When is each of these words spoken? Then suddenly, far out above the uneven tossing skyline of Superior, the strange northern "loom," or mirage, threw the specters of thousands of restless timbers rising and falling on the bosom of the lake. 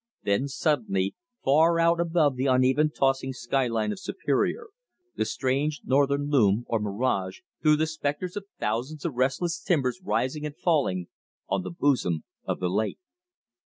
Then 0.23 0.47
suddenly, 0.47 1.13
far 1.43 1.79
out 1.79 1.99
above 1.99 2.35
the 2.35 2.47
uneven 2.47 2.89
tossing 2.89 3.33
skyline 3.33 3.91
of 3.91 3.99
Superior, 3.99 4.69
the 5.15 5.25
strange 5.25 5.81
northern 5.85 6.27
"loom," 6.31 6.65
or 6.67 6.79
mirage, 6.79 7.41
threw 7.61 7.75
the 7.75 7.85
specters 7.85 8.35
of 8.35 8.45
thousands 8.59 9.05
of 9.05 9.13
restless 9.13 9.59
timbers 9.61 10.01
rising 10.01 10.43
and 10.43 10.57
falling 10.57 11.05
on 11.47 11.61
the 11.61 11.69
bosom 11.69 12.23
of 12.45 12.59
the 12.59 12.67
lake. 12.69 12.97